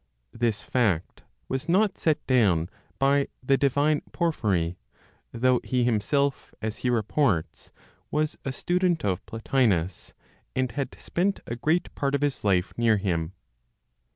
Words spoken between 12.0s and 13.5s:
of his life near him.